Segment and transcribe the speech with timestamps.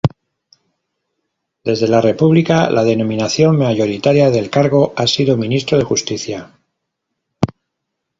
[1.63, 6.57] Desde la república la denominación mayoritaria del cargo ha sido Ministro de Justicia.